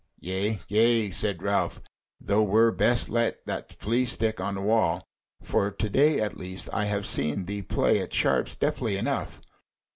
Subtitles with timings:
[0.19, 1.79] "Yea, yea," said Ralph.
[2.19, 5.03] "Thou were best let that flea stick on the wall.
[5.43, 9.41] For to day, at least, I have seen thee play at sharps deftly enough."